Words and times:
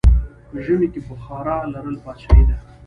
په 0.49 0.57
ژمی 0.65 0.87
کې 0.93 1.01
بخارا 1.07 1.57
لرل 1.73 1.95
پادشاهي 2.03 2.43
ده. 2.49 2.57